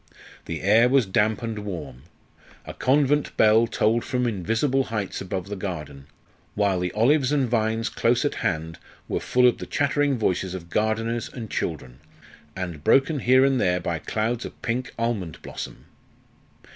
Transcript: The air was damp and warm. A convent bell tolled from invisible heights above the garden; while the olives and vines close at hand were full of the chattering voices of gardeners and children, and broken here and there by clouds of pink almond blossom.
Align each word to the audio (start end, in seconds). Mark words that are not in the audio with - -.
The 0.45 0.61
air 0.63 0.89
was 0.89 1.05
damp 1.05 1.43
and 1.43 1.59
warm. 1.59 2.05
A 2.65 2.73
convent 2.73 3.37
bell 3.37 3.67
tolled 3.67 4.03
from 4.03 4.25
invisible 4.25 4.85
heights 4.85 5.21
above 5.21 5.47
the 5.47 5.55
garden; 5.55 6.07
while 6.55 6.79
the 6.79 6.91
olives 6.93 7.31
and 7.31 7.47
vines 7.47 7.87
close 7.87 8.25
at 8.25 8.33
hand 8.41 8.79
were 9.07 9.19
full 9.19 9.47
of 9.47 9.59
the 9.59 9.67
chattering 9.67 10.17
voices 10.17 10.55
of 10.55 10.71
gardeners 10.71 11.29
and 11.31 11.51
children, 11.51 11.99
and 12.55 12.83
broken 12.83 13.19
here 13.19 13.45
and 13.45 13.61
there 13.61 13.79
by 13.79 13.99
clouds 13.99 14.43
of 14.43 14.59
pink 14.63 14.91
almond 14.97 15.39
blossom. 15.43 15.85